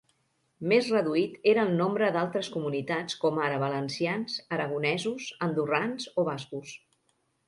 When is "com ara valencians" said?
3.23-4.39